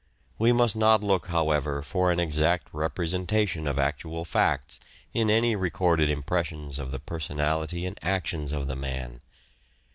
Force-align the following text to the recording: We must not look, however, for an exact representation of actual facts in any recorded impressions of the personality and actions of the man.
We 0.39 0.51
must 0.51 0.75
not 0.75 1.03
look, 1.03 1.27
however, 1.27 1.83
for 1.83 2.11
an 2.11 2.19
exact 2.19 2.69
representation 2.73 3.67
of 3.67 3.77
actual 3.77 4.25
facts 4.25 4.79
in 5.13 5.29
any 5.29 5.55
recorded 5.55 6.09
impressions 6.09 6.79
of 6.79 6.89
the 6.89 6.97
personality 6.99 7.85
and 7.85 7.99
actions 8.01 8.51
of 8.51 8.67
the 8.67 8.75
man. 8.75 9.21